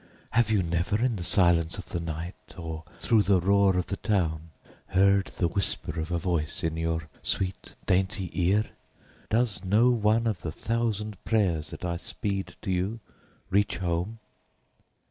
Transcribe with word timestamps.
Have 0.31 0.49
you 0.49 0.63
never, 0.63 0.99
in 1.05 1.17
the 1.17 1.23
silence 1.23 1.77
of 1.77 1.89
the 1.89 1.99
night, 1.99 2.55
or 2.57 2.83
through 2.99 3.21
the 3.21 3.39
roar 3.39 3.77
of 3.77 3.85
the 3.85 3.97
town, 3.97 4.49
heard 4.87 5.25
the 5.27 5.47
whisper 5.47 5.99
of 5.99 6.09
a 6.09 6.17
voice 6.17 6.63
in 6.63 6.75
your 6.75 7.07
sweet, 7.21 7.75
dainty 7.85 8.31
ear? 8.33 8.65
Does 9.29 9.63
no 9.63 9.91
one 9.91 10.25
of 10.25 10.41
the 10.41 10.51
thousand 10.51 11.23
prayers 11.23 11.69
that 11.69 11.85
I 11.85 11.97
speed 11.97 12.55
to 12.63 12.71
you 12.71 12.99
reach 13.51 13.77
home? 13.77 14.17